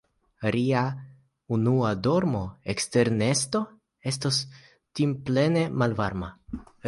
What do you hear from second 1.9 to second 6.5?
dormo ekster la nesto estos timplene malvarma.